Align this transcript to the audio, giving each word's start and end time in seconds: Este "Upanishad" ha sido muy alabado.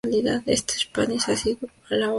Este 0.47 0.73
"Upanishad" 0.89 1.33
ha 1.35 1.37
sido 1.37 1.57
muy 1.61 1.69
alabado. 1.91 2.09